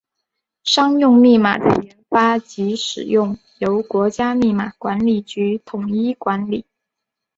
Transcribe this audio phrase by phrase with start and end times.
[0.63, 6.65] 商用密码的研发及使用由国家密码管理局统一管理。